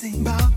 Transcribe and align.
sing 0.00 0.22
about 0.22 0.49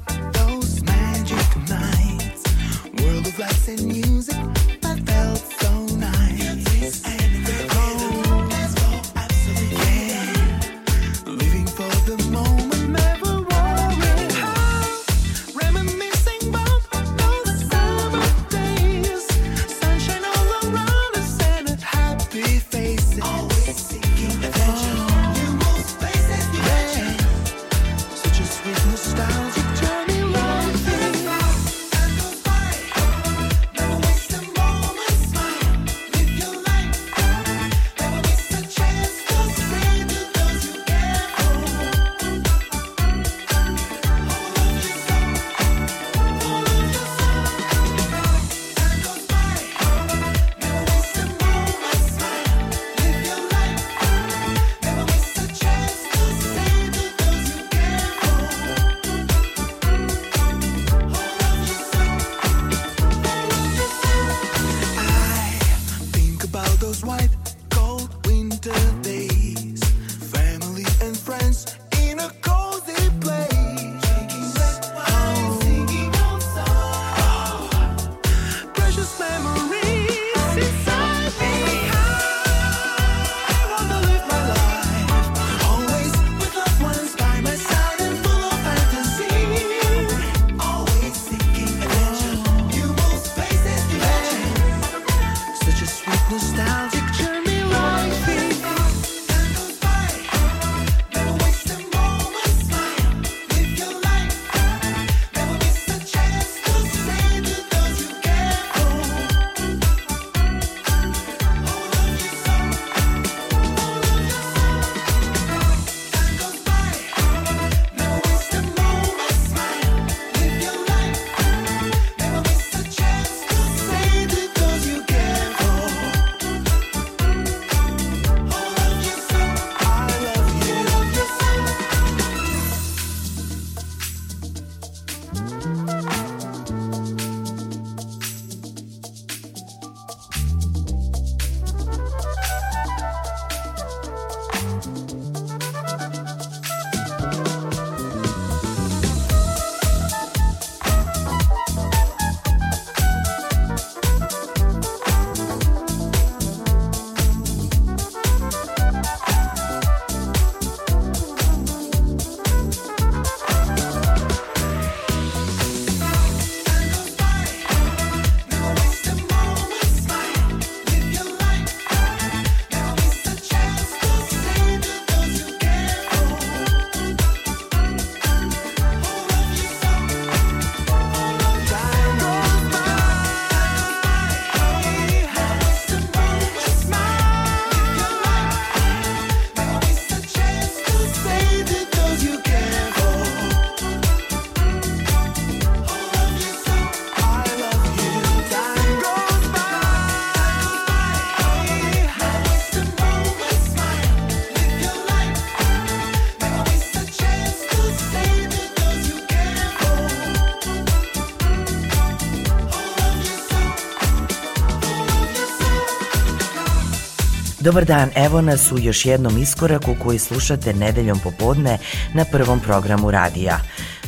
Dobar 217.64 217.86
dan, 217.86 218.10
evo 218.16 218.42
nas 218.42 218.72
u 218.72 218.80
još 218.80 219.06
jednom 219.06 219.38
iskoraku 219.38 219.96
koji 220.04 220.20
slušate 220.20 220.74
nedeljom 220.74 221.20
popodne 221.20 221.78
na 222.14 222.26
prvom 222.26 222.60
programu 222.60 223.12
radija. 223.12 223.60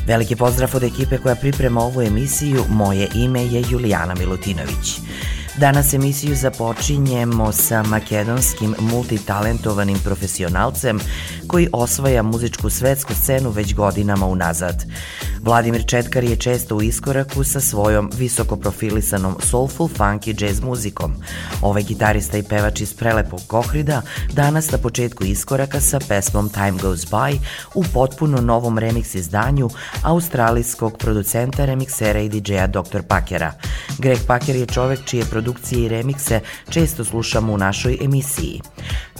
Veliki 0.08 0.36
pozdrav 0.36 0.70
od 0.74 0.84
ekipe 0.84 1.18
koja 1.18 1.36
priprema 1.36 1.82
ovu 1.82 2.02
emisiju, 2.02 2.64
moje 2.70 3.08
ime 3.16 3.46
je 3.46 3.64
Julijana 3.70 4.16
Milutinović. 4.20 5.00
Danas 5.58 5.94
emisiju 5.94 6.36
započinjemo 6.36 7.52
sa 7.52 7.84
makedonskim 7.84 8.76
multitalentovanim 8.80 10.00
profesionalcem 10.04 11.00
koji 11.48 11.70
osvaja 11.74 12.24
muzičku 12.24 12.70
svetsku 12.70 13.14
scenu 13.14 13.50
već 13.50 13.76
godinama 13.76 14.26
unazad. 14.26 14.86
Vladimir 15.42 15.86
Četkar 15.88 16.24
je 16.24 16.36
često 16.36 16.76
u 16.76 16.82
iskoraku 16.82 17.44
sa 17.44 17.60
svojom 17.60 18.12
visoko 18.18 18.56
profilisanom 18.56 19.36
soulful 19.40 19.88
funky 19.88 20.44
jazz 20.44 20.62
muzikom. 20.62 21.16
Ovaj 21.62 21.84
gitarista 21.84 22.38
i 22.38 22.44
pevač 22.44 22.82
iz 22.82 22.94
prelepog 22.94 23.42
Kohrida 23.48 24.02
danas 24.34 24.72
na 24.72 24.78
početku 24.78 25.24
iskoraka 25.24 25.80
sa 25.80 26.00
pesmom 26.08 26.50
Time 26.50 26.78
Goes 26.82 27.06
By 27.12 27.38
u 27.74 27.84
potpuno 27.94 28.42
novom 28.42 28.80
remix 28.80 29.16
izdanju 29.18 29.70
australijskog 30.04 30.98
producenta, 30.98 31.66
remiksera 31.66 32.20
i 32.20 32.30
DJ-a 32.30 32.68
Dr. 32.68 33.02
Pakera. 33.08 33.52
Greg 33.98 34.20
Paker 34.28 34.56
je 34.56 34.66
čovek 34.66 35.06
čije 35.06 35.26
produkcije 35.46 35.86
i 35.86 35.90
remikse 35.90 36.40
često 36.70 37.06
slušamo 37.06 37.54
u 37.54 37.58
našoj 37.58 37.98
emisiji. 38.02 38.62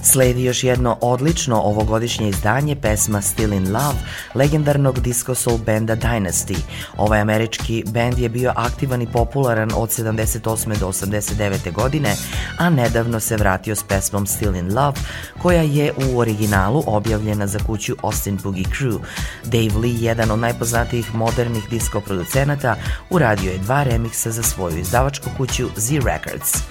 Sledi 0.08 0.44
još 0.44 0.64
jedno 0.64 0.98
odlično 1.02 1.62
ovogodišnje 1.62 2.30
izdanje 2.30 2.76
pesma 2.76 3.22
Still 3.22 3.54
in 3.54 3.72
Love 3.74 4.00
legendarnog 4.36 5.00
disco 5.00 5.36
soul 5.36 5.58
benda 5.58 5.96
Dynasty. 5.96 6.58
Ovaj 6.98 7.20
američki 7.20 7.84
bend 7.88 8.20
je 8.20 8.30
bio 8.30 8.54
aktivan 8.56 9.02
i 9.02 9.12
popularan 9.12 9.72
od 9.76 9.90
78. 9.90 10.80
do 10.80 10.88
89. 10.88 11.72
godine, 11.72 12.16
a 12.58 12.70
nedavno 12.70 13.20
se 13.20 13.38
vratio 13.38 13.76
s 13.76 13.84
pesmom 13.84 14.28
Still 14.28 14.56
in 14.56 14.76
Love, 14.76 14.98
koja 15.42 15.62
je 15.62 15.94
u 16.08 16.20
originalu 16.20 16.84
objavljena 16.88 17.48
za 17.48 17.60
kuću 17.68 17.96
Austin 18.04 18.40
Boogie 18.44 18.66
Crew. 18.66 19.00
Dave 19.44 19.80
Lee, 19.82 19.96
jedan 20.00 20.32
od 20.32 20.40
najpoznatijih 20.40 21.16
modernih 21.16 21.70
disco 21.70 22.02
producenata, 22.02 22.76
uradio 23.10 23.52
je 23.52 23.58
dva 23.58 23.84
remiksa 23.84 24.32
za 24.32 24.44
svoju 24.44 24.78
izdavačku 24.78 25.30
kuću 25.38 25.70
Z 25.76 25.94
Records. 25.94 26.64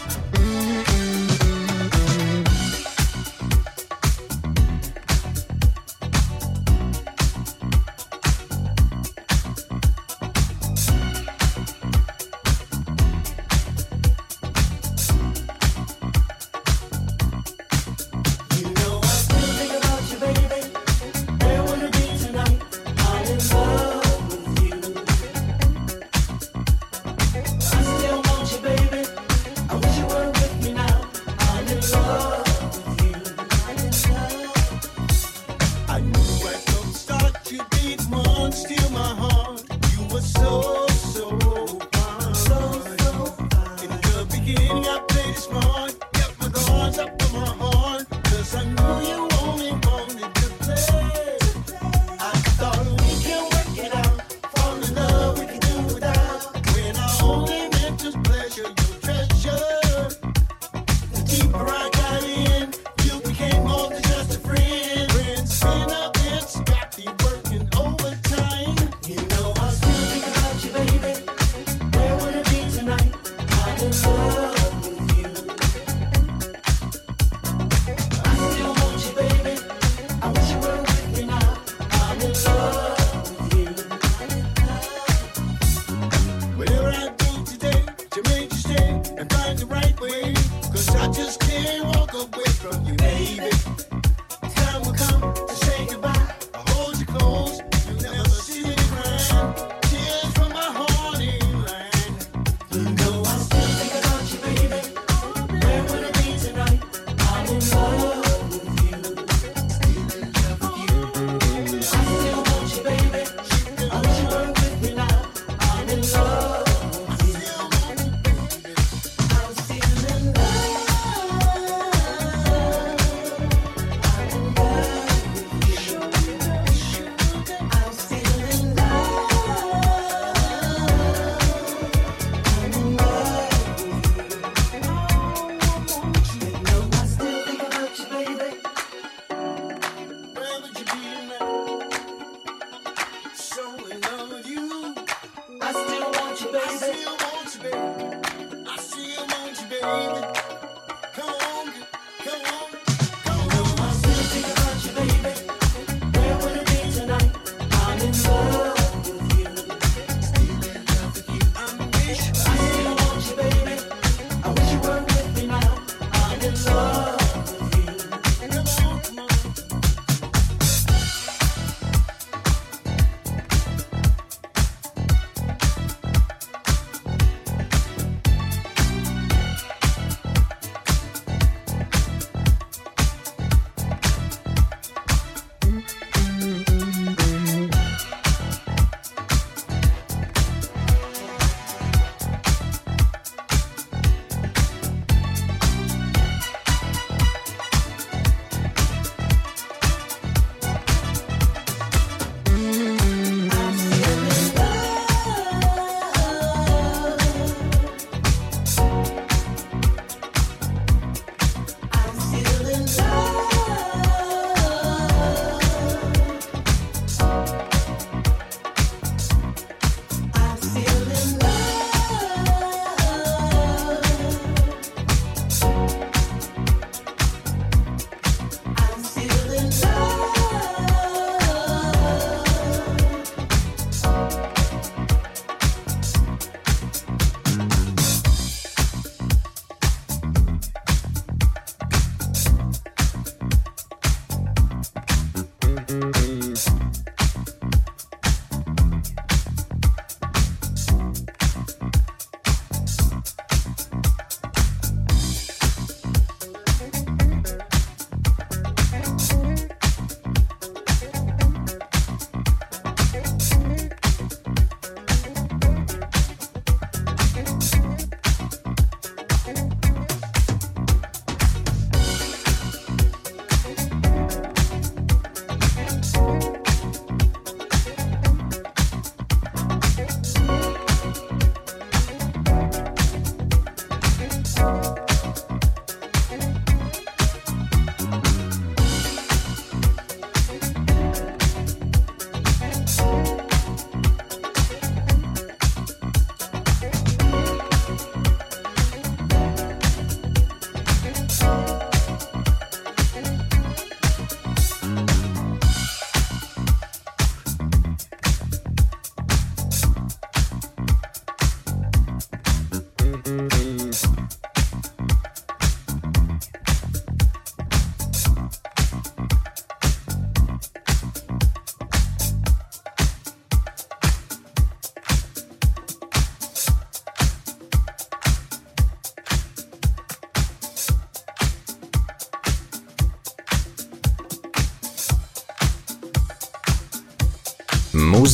I 145.74 145.82
still 145.86 146.10
want 146.12 146.40
you, 146.40 146.46
baby. 146.46 146.58
I 146.64 146.76
still 146.76 147.16
want 147.16 147.54
you, 147.54 147.62
baby. 147.62 148.64
I 148.68 148.76
still 148.78 149.26
want 149.26 149.60
you, 149.60 149.66
baby. 149.68 150.43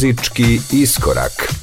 Muzički 0.00 0.60
iskorak. 0.72 1.59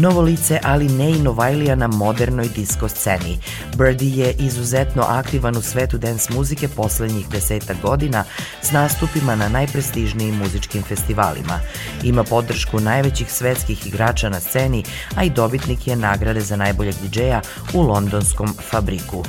Novo 0.00 0.20
lice, 0.20 0.58
ali 0.62 0.88
ne 0.88 1.10
i 1.10 1.22
Novajlija 1.22 1.74
na 1.74 1.86
modernoj 1.86 2.48
disko 2.48 2.88
sceni. 2.88 3.38
Birdie 3.76 4.26
je 4.26 4.32
izuzetno 4.32 5.02
aktivan 5.02 5.56
u 5.56 5.62
svetu 5.62 5.98
dance 5.98 6.32
muzike 6.34 6.68
poslednjih 6.68 7.28
deseta 7.28 7.74
godina 7.82 8.24
s 8.62 8.72
nastupima 8.72 9.36
na 9.36 9.48
najprestižnijim 9.48 10.34
muzičkim 10.34 10.82
festivalima. 10.82 11.60
Ima 12.02 12.24
podršku 12.24 12.80
najvećih 12.80 13.32
svetskih 13.32 13.86
igrača 13.86 14.28
na 14.28 14.40
sceni, 14.40 14.84
a 15.16 15.24
i 15.24 15.30
dobitnik 15.30 15.86
je 15.86 15.96
nagrade 15.96 16.40
za 16.40 16.56
najboljeg 16.56 16.94
DJ-a 16.94 17.40
u 17.74 17.82
londonskom 17.82 18.54
fabriku. 18.70 19.24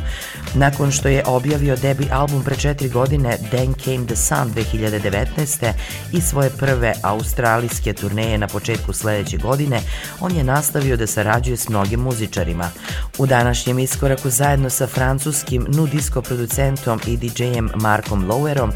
Nakon 0.53 0.91
što 0.91 1.07
je 1.07 1.23
objavio 1.25 1.75
debi 1.75 2.07
album 2.11 2.43
pre 2.43 2.55
četiri 2.55 2.89
godine 2.89 3.37
Then 3.49 3.73
Came 3.83 4.05
the 4.05 4.15
Sun 4.15 4.53
2019. 4.55 5.73
i 6.13 6.21
svoje 6.21 6.49
prve 6.49 6.93
australijske 7.03 7.93
turneje 7.93 8.37
na 8.37 8.47
početku 8.47 8.93
sledeće 8.93 9.37
godine, 9.37 9.81
on 10.19 10.35
je 10.35 10.43
nastavio 10.43 10.97
da 10.97 11.07
sarađuje 11.07 11.57
s 11.57 11.69
mnogim 11.69 11.99
muzičarima. 11.99 12.71
U 13.17 13.25
današnjem 13.25 13.79
iskoraku 13.79 14.29
zajedno 14.29 14.69
sa 14.69 14.87
francuskim 14.87 15.65
nu 15.69 15.87
disco 15.87 16.21
producentom 16.21 17.01
i 17.07 17.17
DJ-em 17.17 17.69
Markom 17.75 18.25
Lowerom, 18.31 18.71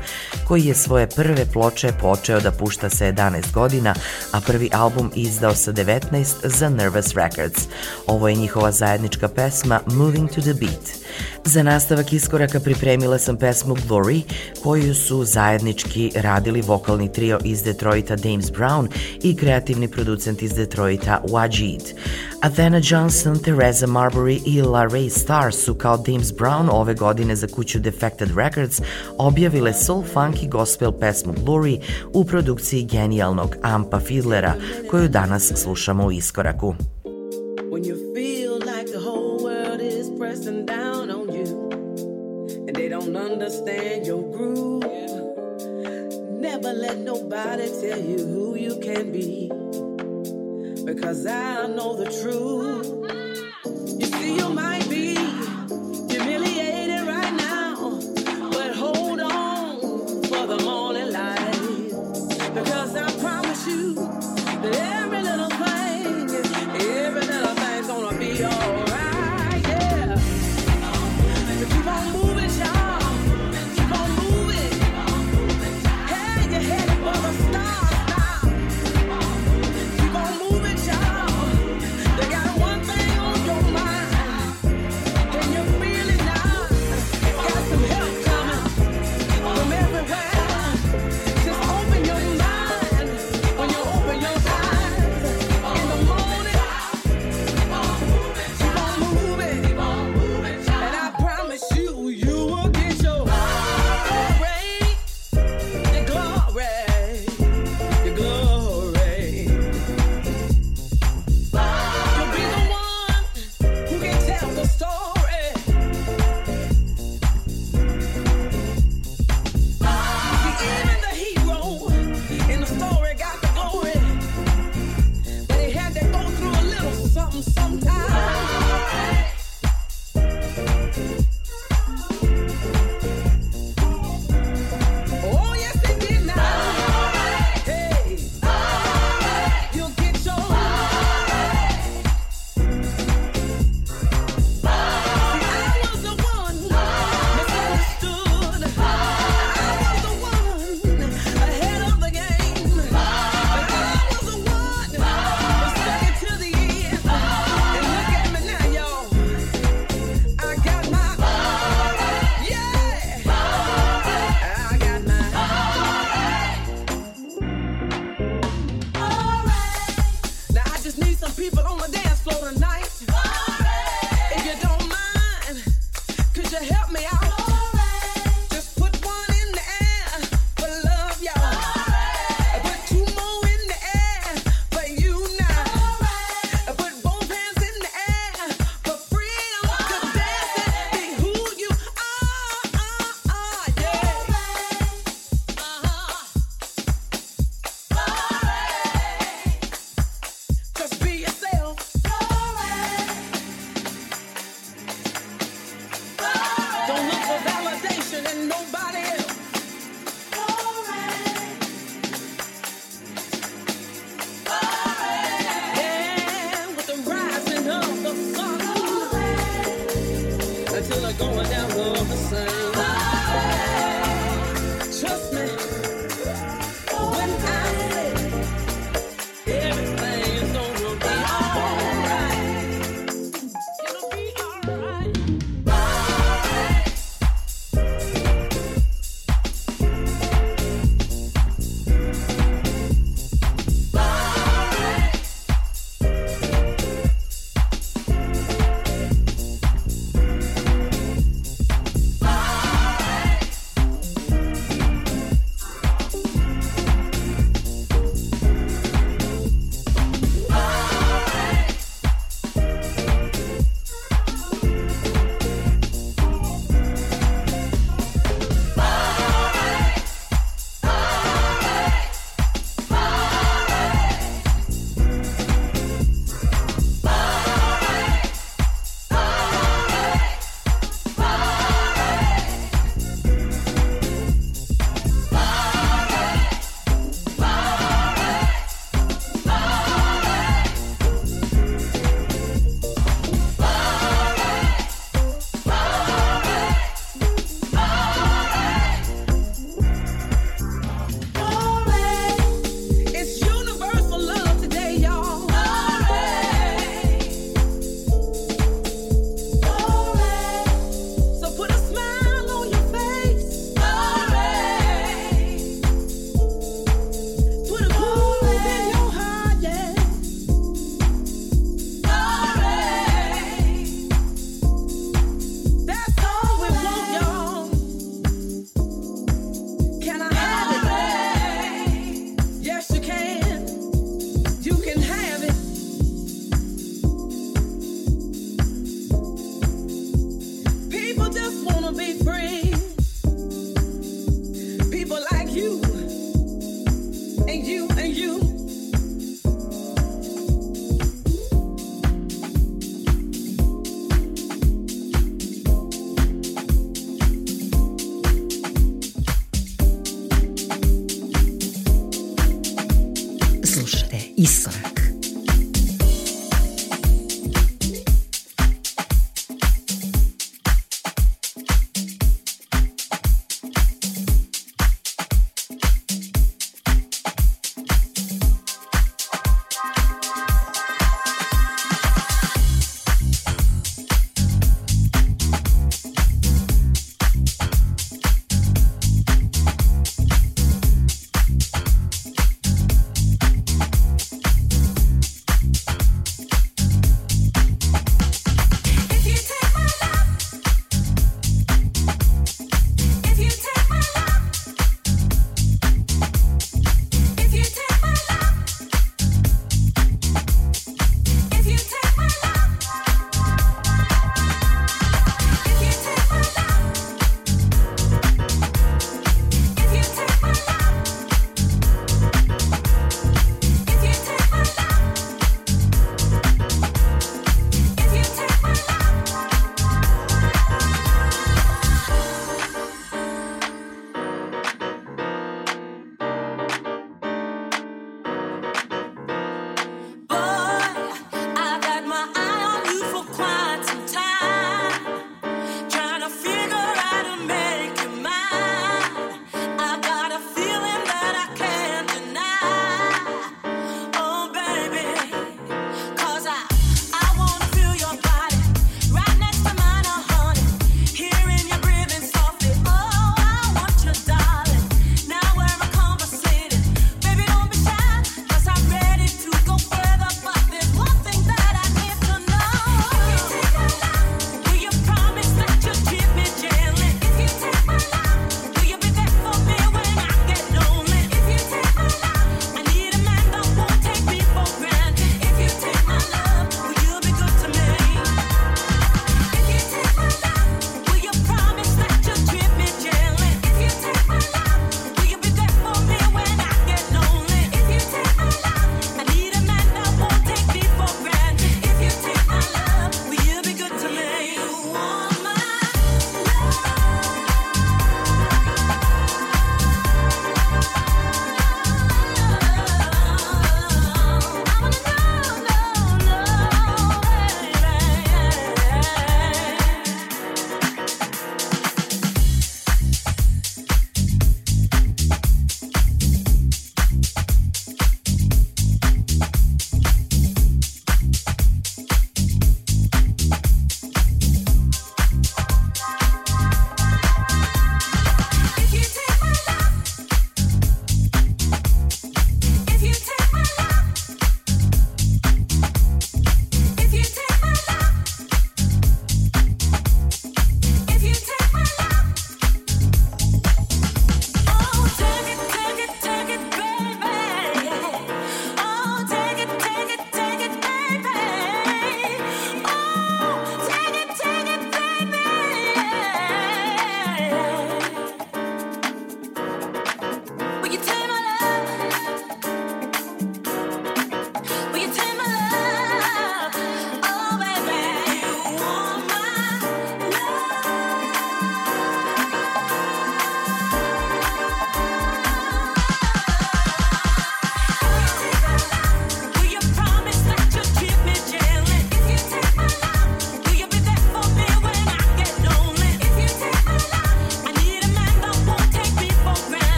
koji 0.48 0.64
je 0.64 0.76
svoje 0.76 1.08
prve 1.08 1.46
ploče 1.54 1.92
počeo 2.02 2.40
da 2.40 2.52
pušta 2.52 2.90
sa 2.90 3.06
11 3.06 3.52
godina, 3.52 3.96
a 4.32 4.42
prvi 4.42 4.70
album 4.74 5.12
izdao 5.16 5.56
sa 5.56 5.74
19 5.74 6.26
za 6.44 6.70
Nervous 6.70 7.14
Records. 7.14 7.68
Ovo 8.08 8.28
je 8.28 8.36
njihova 8.36 8.72
zajednička 8.72 9.28
pesma 9.28 9.80
Moving 9.86 10.30
to 10.30 10.42
the 10.42 10.54
Beat. 10.54 11.05
Za 11.46 11.64
nastavak 11.64 12.14
iskoraka 12.14 12.60
pripremila 12.60 13.18
sam 13.18 13.38
pesmu 13.38 13.76
Glory, 13.76 14.22
koju 14.64 14.96
su 14.96 15.26
zajednički 15.26 16.12
radili 16.16 16.62
vokalni 16.62 17.12
trio 17.12 17.40
iz 17.44 17.64
Detroita 17.64 18.16
James 18.24 18.52
Brown 18.52 18.88
i 19.24 19.36
kreativni 19.36 19.88
producent 19.88 20.42
iz 20.42 20.54
Detroita 20.54 21.22
Wajid. 21.28 21.82
Athena 22.42 22.82
Johnson, 22.84 23.40
Teresa 23.40 23.88
Marbury 23.88 24.42
i 24.46 24.62
LaRae 24.62 25.10
Starr 25.10 25.54
su 25.54 25.76
kao 25.76 26.04
James 26.08 26.34
Brown 26.34 26.70
ove 26.72 26.94
godine 26.94 27.36
za 27.36 27.48
kuću 27.48 27.80
Defected 27.80 28.30
Records 28.38 28.82
objavile 29.18 29.74
soul 29.74 30.04
funky 30.14 30.50
gospel 30.50 30.92
pesmu 30.92 31.34
Glory 31.34 31.80
u 32.14 32.26
produkciji 32.26 32.84
genijalnog 32.84 33.56
Ampa 33.62 34.00
Fiedlera, 34.00 34.54
koju 34.92 35.08
danas 35.08 35.52
slušamo 35.56 36.06
u 36.06 36.12
iskoraku. 36.12 36.76
Understand 43.26 44.06
your 44.06 44.22
groove, 44.22 44.84
never 46.40 46.72
let 46.74 46.98
nobody 47.00 47.68
tell 47.82 48.00
you 48.00 48.20
who 48.20 48.56
you 48.56 48.80
can 48.80 49.12
be 49.12 49.50
because 50.86 51.26
I 51.26 51.68
know 51.68 51.96
the 51.96 52.06
truth. 52.22 52.88
You 54.00 54.06
see, 54.06 54.36
you 54.36 54.50
might 54.50 54.88
be 54.90 55.16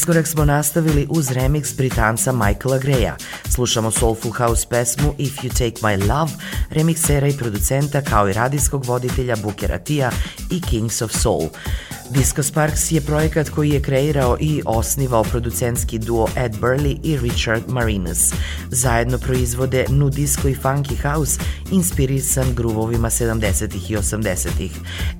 Iskorak 0.00 0.26
smo 0.26 0.44
nastavili 0.44 1.06
uz 1.10 1.30
remix 1.30 1.76
Britanca 1.76 2.32
Michaela 2.32 2.78
Greya. 2.78 3.16
Slušamo 3.48 3.90
Soulful 3.90 4.32
House 4.32 4.66
pesmu 4.70 5.14
If 5.18 5.44
You 5.44 5.50
Take 5.50 5.80
My 5.82 6.08
Love, 6.08 6.32
remixera 6.70 7.28
i 7.28 7.36
producenta 7.36 8.02
kao 8.02 8.28
i 8.28 8.32
radijskog 8.32 8.84
voditelja 8.84 9.36
Bookera 9.36 9.78
Tia 9.78 10.10
i 10.50 10.60
Kings 10.60 11.02
of 11.02 11.12
Soul. 11.12 11.48
Disco 12.10 12.42
Sparks 12.42 12.92
je 12.92 13.00
projekat 13.00 13.48
koji 13.48 13.70
je 13.70 13.82
kreirao 13.82 14.36
i 14.40 14.62
osnivao 14.64 15.22
producentski 15.22 15.98
duo 15.98 16.28
Ed 16.36 16.52
Burley 16.60 16.98
i 17.02 17.18
Richard 17.18 17.62
Marinus. 17.68 18.32
Zajedno 18.70 19.18
proizvode 19.18 19.84
nu 19.88 20.10
disco 20.10 20.48
i 20.48 20.54
funky 20.54 21.02
house 21.02 21.40
inspirisan 21.70 22.54
gruvovima 22.54 23.10
70. 23.10 23.92
i 23.92 23.96
80. 23.96 24.68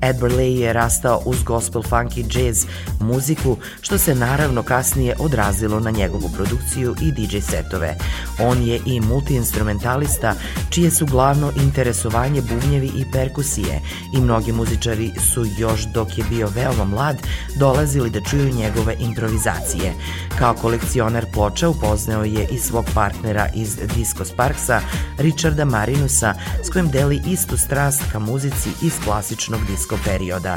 Ed 0.01 0.17
Burley 0.21 0.57
je 0.57 0.73
rastao 0.73 1.23
uz 1.25 1.43
gospel 1.43 1.83
funky 1.83 2.39
jazz 2.39 2.65
muziku, 3.01 3.57
što 3.81 3.99
se 3.99 4.15
naravno 4.15 4.63
kasnije 4.63 5.17
odrazilo 5.19 5.81
na 5.81 5.91
njegovu 5.91 6.31
produkciju 6.37 6.95
i 7.03 7.13
DJ 7.13 7.39
setove. 7.39 7.97
On 8.39 8.63
je 8.63 8.81
i 8.87 9.01
multiinstrumentalista, 9.01 10.35
čije 10.71 10.91
su 10.91 11.07
glavno 11.07 11.53
interesovanje 11.57 12.43
bubnjevi 12.43 12.87
i 12.87 13.05
perkusije 13.13 13.81
i 14.15 14.21
mnogi 14.21 14.53
muzičari 14.53 15.11
su 15.35 15.45
još 15.59 15.85
dok 15.95 16.19
je 16.19 16.25
bio 16.31 16.49
veoma 16.55 16.80
mlad 16.85 17.17
dolazili 17.57 18.11
da 18.11 18.21
čuju 18.21 18.55
njegove 18.55 18.97
improvizacije. 19.01 19.95
Kao 20.39 20.55
kolekcionar 20.55 21.27
ploča 21.33 21.69
upoznao 21.69 22.25
je 22.25 22.49
i 22.51 22.59
svog 22.59 22.85
partnera 22.95 23.49
iz 23.55 23.77
Disco 23.97 24.25
Sparksa, 24.25 24.81
Richarda 25.19 25.65
Marinusa, 25.65 26.35
s 26.65 26.71
kojim 26.71 26.91
deli 26.91 27.23
istu 27.27 27.57
strast 27.57 28.03
ka 28.13 28.19
muzici 28.19 28.71
iz 28.83 28.93
klasičnog 29.05 29.61
disco 29.67 29.99
perioda. 30.05 30.57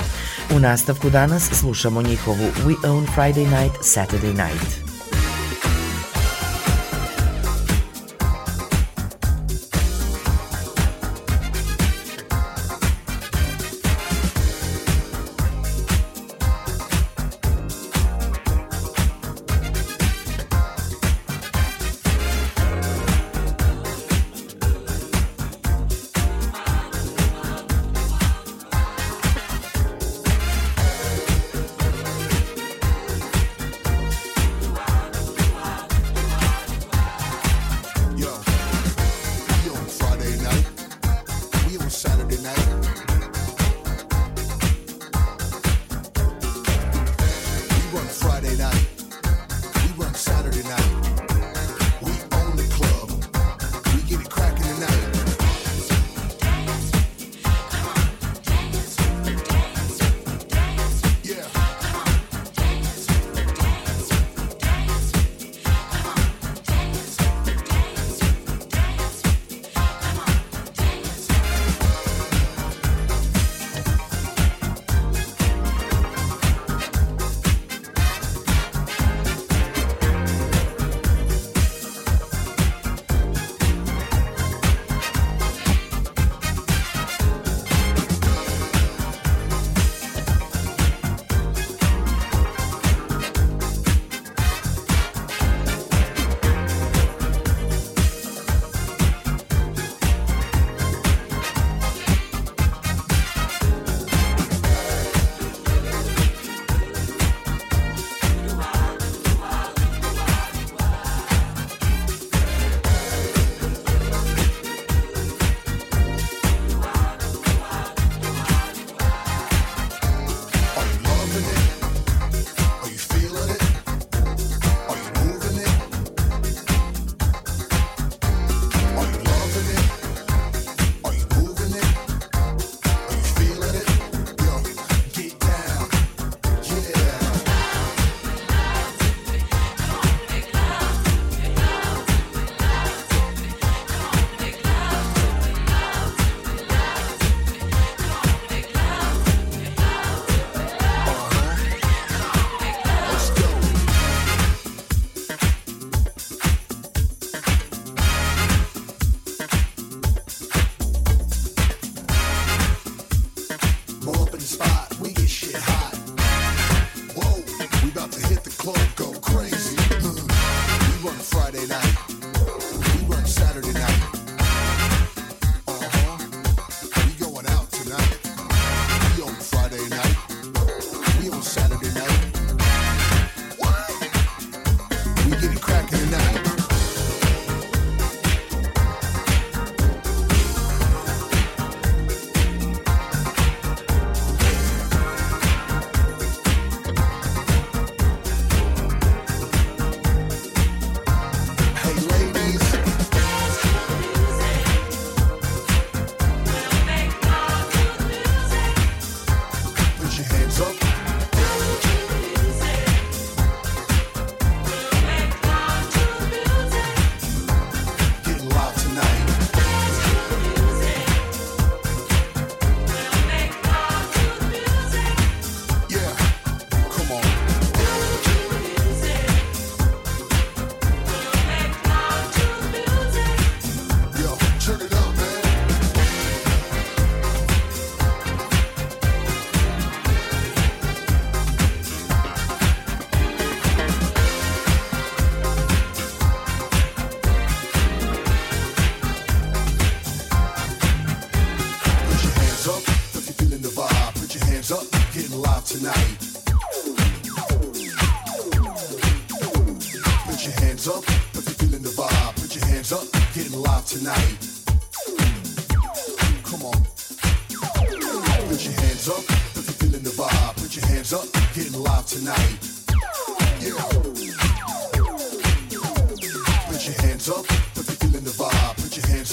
U 0.56 0.60
nastavku 0.60 1.10
danas 1.10 1.50
slušamo 1.52 2.02
njihovu 2.02 2.46
We 2.66 2.76
Own 2.84 3.06
Friday 3.16 3.62
Night, 3.62 3.78
Saturday 3.82 4.32
Night. 4.32 4.83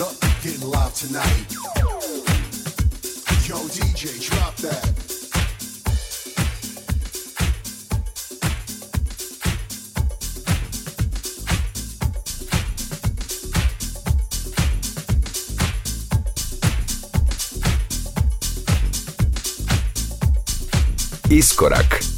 Hands 0.01 0.15
up, 0.15 0.43
getting 0.43 0.67
live 0.71 0.95
tonight. 0.95 1.53
Yo, 3.47 3.59
DJ, 3.69 4.19
drop 4.31 4.57
that. 4.57 5.11
Iskorak 21.29 22.10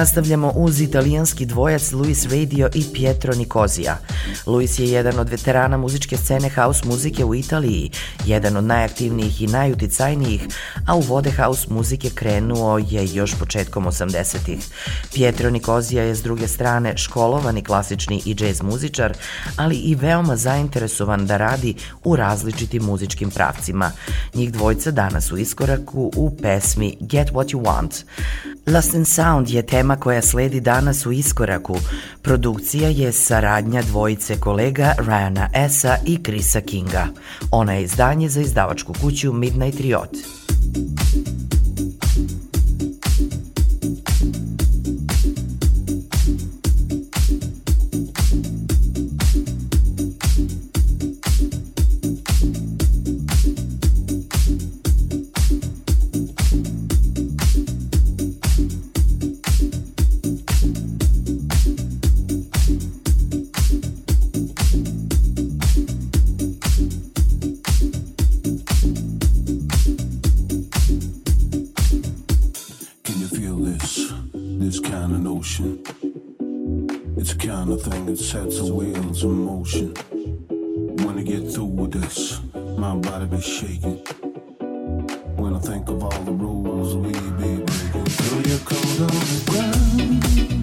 Nastavljamo 0.00 0.52
uz 0.56 0.80
italijanski 0.80 1.46
dvojac 1.46 1.92
Luis 1.92 2.24
Radio 2.24 2.68
i 2.74 2.84
Pietro 2.94 3.34
Nikozija. 3.34 3.98
Luis 4.46 4.78
je 4.78 4.90
jedan 4.90 5.18
od 5.18 5.28
veterana 5.28 5.76
muzičke 5.76 6.16
scene 6.16 6.48
house 6.48 6.80
muzike 6.84 7.24
u 7.24 7.34
Italiji, 7.34 7.90
jedan 8.26 8.56
od 8.56 8.64
najaktivnijih 8.64 9.42
i 9.42 9.46
najuticajnijih, 9.46 10.48
a 10.86 10.94
u 10.96 11.00
vode 11.00 11.30
house 11.30 11.66
muzike 11.70 12.10
krenuo 12.10 12.78
je 12.78 13.14
još 13.14 13.34
početkom 13.38 13.84
80-ih. 13.84 14.58
Pietro 15.14 15.50
Nikozija 15.50 16.02
je 16.02 16.14
s 16.14 16.22
druge 16.22 16.48
strane 16.48 16.96
školovani 16.96 17.64
klasični 17.64 18.22
i 18.24 18.36
jazz 18.40 18.62
muzičar, 18.62 19.16
ali 19.56 19.76
i 19.76 19.94
veoma 19.94 20.36
zainteresovan 20.36 21.26
da 21.26 21.36
radi 21.36 21.74
u 22.04 22.16
različitim 22.16 22.82
muzičkim 22.82 23.30
pravcima. 23.30 23.92
Njih 24.34 24.52
dvojca 24.52 24.90
danas 24.90 25.32
u 25.32 25.36
iskoraku 25.36 26.12
u 26.16 26.36
pesmi 26.42 26.96
Get 27.00 27.32
What 27.32 27.54
You 27.54 27.62
Want. 27.62 28.04
Lost 28.66 28.94
in 28.94 29.04
Sound 29.04 29.50
je 29.50 29.66
tema 29.66 29.96
koja 29.96 30.22
sledi 30.22 30.60
danas 30.60 31.06
u 31.06 31.12
iskoraku. 31.12 31.76
Produkcija 32.22 32.88
je 32.88 33.12
saradnja 33.12 33.82
dvojice 33.82 34.40
kolega 34.40 34.94
Ryana 34.98 35.48
Essa 35.54 35.96
i 36.06 36.18
Chrisa 36.24 36.60
Kinga. 36.60 37.06
Ona 37.50 37.72
je 37.72 37.82
izdanje 37.82 38.28
za 38.28 38.40
izdavačku 38.40 38.94
kuću 39.02 39.32
Midnight 39.32 39.80
Riot. 39.80 40.10
ocean. 75.40 75.82
It's 77.16 77.32
the 77.32 77.48
kind 77.48 77.72
of 77.72 77.80
thing 77.80 78.04
that 78.04 78.18
sets 78.18 78.58
the 78.58 78.74
wheels 78.74 79.24
in 79.24 79.44
motion. 79.46 79.94
When 81.04 81.18
I 81.18 81.22
get 81.22 81.50
through 81.50 81.72
with 81.80 81.92
this, 81.92 82.40
my 82.76 82.94
body 82.94 83.24
be 83.24 83.40
shaking. 83.40 84.04
When 85.40 85.56
I 85.56 85.58
think 85.60 85.88
of 85.88 86.02
all 86.04 86.22
the 86.28 86.32
rules 86.32 86.94
we 86.94 87.12
be 87.12 87.64
breaking, 87.64 88.04
till 88.04 88.42
you 88.50 88.58
come 88.68 88.90
on 89.00 89.16
the 89.30 89.44
ground. 89.48 90.59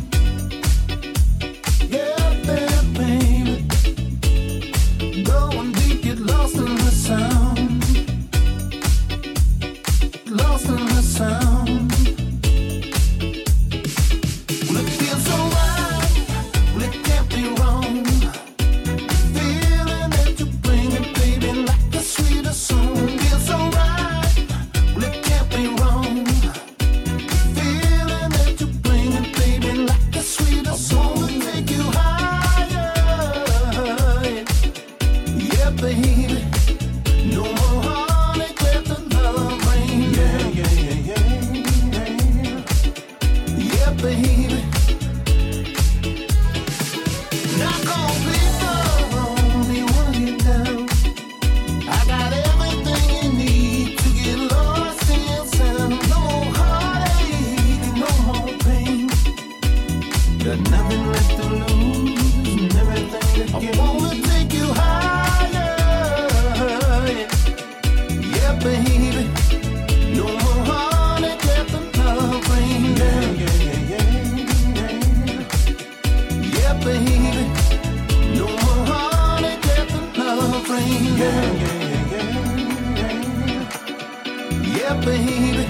yeah, 84.87 85.05
baby. 85.05 85.65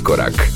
Korak. 0.08 0.47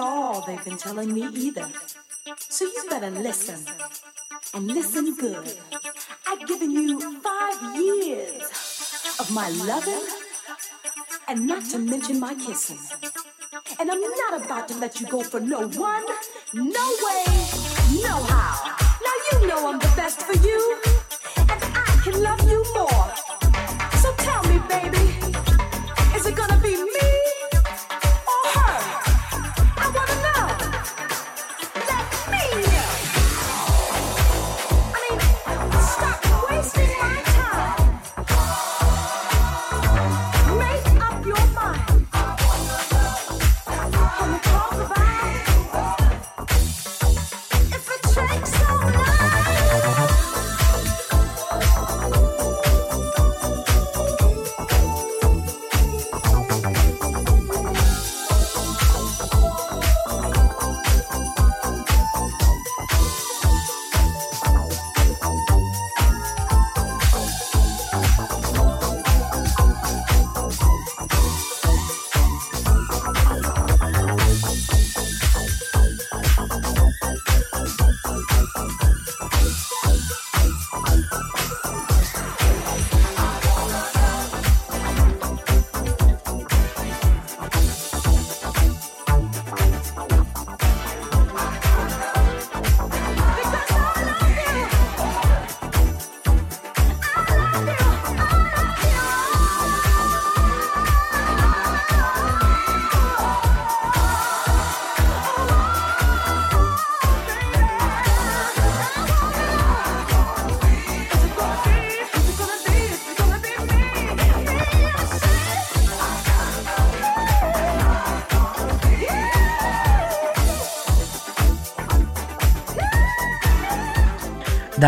Uh, 0.01 0.41
they've 0.47 0.65
been 0.65 0.77
telling 0.77 1.13
me 1.15 1.23
either. 1.23 1.69
So 2.39 2.65
you 2.65 2.85
better 2.91 3.11
listen. 3.11 3.65
And 4.55 4.67
listen 4.67 5.15
good. 5.17 5.57
I've 6.27 6.47
given 6.47 6.71
you 6.73 7.21
five 7.21 7.77
years 7.77 8.43
of 9.21 9.31
my 9.31 9.49
loving 9.51 10.03
and 11.29 11.47
not 11.47 11.65
to 11.67 11.79
mention 11.79 12.19
my 12.19 12.35
kissing. 12.35 12.79
And 13.79 13.91
I'm 13.91 14.01
not 14.01 14.45
about 14.45 14.69
to 14.69 14.79
let 14.79 15.01
you 15.01 15.07
go 15.07 15.23
for 15.23 15.41
no 15.41 15.69
one, 15.69 16.05
no 16.53 16.97
way, 17.05 17.25
no 18.03 18.23
how. 18.27 18.77
Now 19.07 19.17
you 19.31 19.47
know 19.47 19.69
I'm 19.69 19.79
the 19.79 19.93
best 19.97 20.23
for 20.23 20.35
you, 20.47 20.79
and 21.37 21.51
I 21.51 22.01
can 22.03 22.23
love 22.23 22.43
you 22.51 22.65
more. 22.75 23.28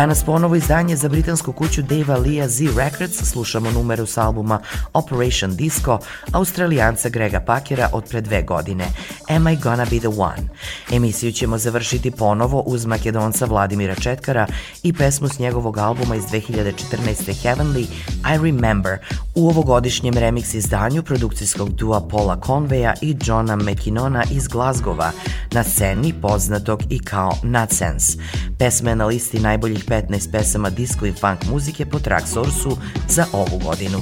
Danas 0.01 0.23
ponovo 0.23 0.55
izdanje 0.55 0.95
za 0.95 1.09
britansku 1.09 1.53
kuću 1.53 1.81
Dave 1.81 2.19
Lia 2.19 2.47
Z 2.47 2.63
Records. 2.77 3.31
Slušamo 3.31 3.71
numeru 3.71 4.05
s 4.05 4.17
albuma 4.17 4.59
Operation 4.93 5.55
Disco 5.55 5.99
australijanca 6.31 7.09
Grega 7.09 7.39
Pakera 7.39 7.89
od 7.93 8.09
pre 8.09 8.21
dve 8.21 8.43
godine 8.43 8.85
Am 9.35 9.47
I 9.47 9.55
Gonna 9.55 9.85
Be 9.85 9.99
The 9.99 10.07
One? 10.07 10.49
Emisiju 10.91 11.31
ćemo 11.31 11.57
završiti 11.57 12.11
ponovo 12.11 12.59
uz 12.59 12.85
makedonca 12.85 13.45
Vladimira 13.45 13.95
Četkara 13.95 14.47
i 14.83 14.93
pesmu 14.93 15.27
s 15.27 15.39
njegovog 15.39 15.77
albuma 15.77 16.15
iz 16.15 16.23
2014. 16.23 16.73
Heavenly 17.43 17.85
I 18.35 18.43
Remember 18.43 18.97
u 19.35 19.49
ovogodišnjem 19.49 20.13
remix 20.13 20.55
izdanju 20.55 21.03
produkcijskog 21.03 21.69
dua 21.69 22.07
Paula 22.07 22.37
Conveya 22.45 22.93
i 23.01 23.15
Johna 23.25 23.55
McKinnona 23.55 24.23
iz 24.31 24.47
Glazgova 24.47 25.11
na 25.51 25.63
sceni 25.63 26.13
poznatog 26.21 26.83
i 26.89 26.99
kao 26.99 27.37
Nutsense. 27.43 28.17
Pesma 28.59 28.89
je 28.89 28.95
na 28.95 29.05
listi 29.05 29.39
najboljih 29.39 29.85
15 29.85 30.31
pesama 30.31 30.69
disco 30.69 31.05
i 31.05 31.11
funk 31.11 31.39
muzike 31.51 31.85
po 31.85 31.99
Traxsourceu 31.99 32.77
za 33.07 33.25
ovu 33.33 33.57
godinu. 33.65 34.01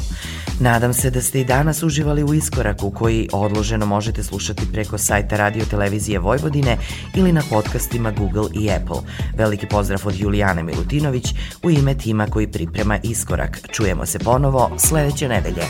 Nadam 0.62 0.94
se 0.94 1.10
da 1.10 1.22
ste 1.22 1.42
i 1.42 1.46
danas 1.46 1.84
uživali 1.84 2.24
u 2.24 2.34
iskoraku 2.34 2.92
koji 2.92 3.30
odloženo 3.34 3.86
možete 3.86 4.24
slušati 4.24 4.72
preko 4.72 4.98
sajta 5.20 5.38
Radio 5.38 5.66
Televizije 5.66 6.20
Vojvodine 6.20 6.78
ili 7.16 7.32
na 7.32 7.42
podcastima 7.50 8.12
Google 8.12 8.50
i 8.54 8.72
Apple. 8.72 9.02
Veliki 9.38 9.68
pozdrav 9.68 10.02
od 10.06 10.20
Julijane 10.20 10.64
Milutinović 10.64 11.34
u 11.64 11.72
ime 11.72 11.98
tima 11.98 12.28
koji 12.28 12.52
priprema 12.52 13.00
iskorak. 13.04 13.60
Čujemo 13.72 14.06
se 14.06 14.20
ponovo 14.20 14.72
sledeće 14.78 15.28
nedelje. 15.28 15.64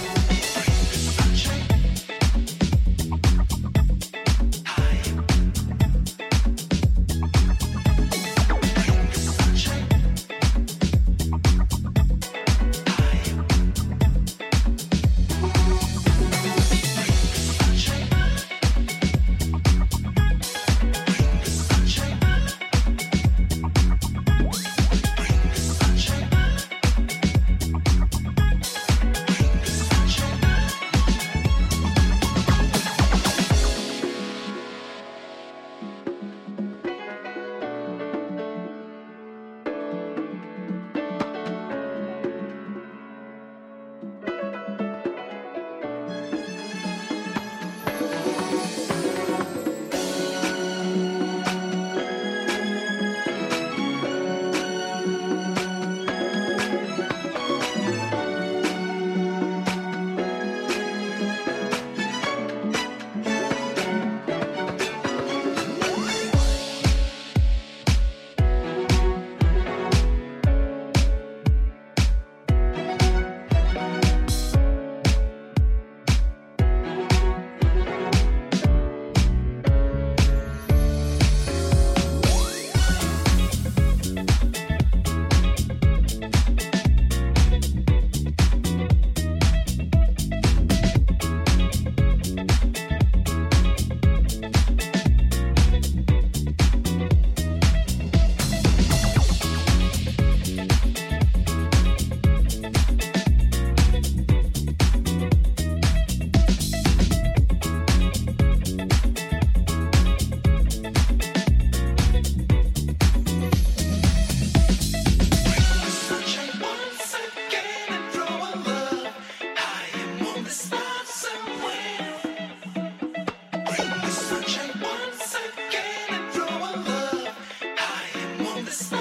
understand. 128.69 128.98